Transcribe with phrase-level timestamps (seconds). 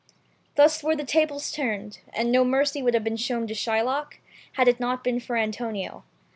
[0.55, 4.17] Thus were the tables turned, and no mercy would have been shown to Shylock,
[4.53, 6.03] had it not been for Antonio.